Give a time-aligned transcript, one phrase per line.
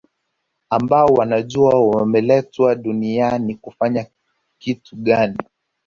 [0.69, 4.05] ambao wanajua wameletwa duniani kufanya
[4.59, 5.37] kitu gani